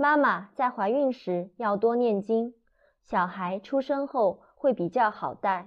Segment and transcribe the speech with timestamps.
[0.00, 2.54] 妈妈在怀孕时要多念经
[3.02, 5.66] 小孩出生后会比较好带。